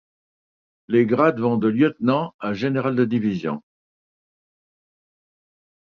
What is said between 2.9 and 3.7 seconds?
de division.